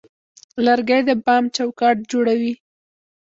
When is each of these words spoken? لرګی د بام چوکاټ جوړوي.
لرګی 0.65 1.01
د 1.07 1.09
بام 1.25 1.43
چوکاټ 1.55 1.97
جوړوي. 2.11 2.53